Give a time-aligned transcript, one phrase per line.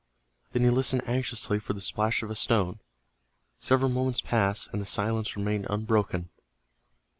[0.51, 2.79] Then he listened anxiously for the splash of a stone.
[3.59, 6.29] Several moments passed, and the silence remained unbroken.